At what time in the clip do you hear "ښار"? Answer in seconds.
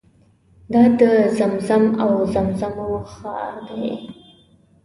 3.13-3.53